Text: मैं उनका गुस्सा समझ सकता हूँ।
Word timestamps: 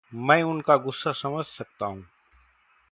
मैं 0.13 0.43
उनका 0.43 0.77
गुस्सा 0.77 1.11
समझ 1.11 1.45
सकता 1.45 1.85
हूँ। 1.85 2.05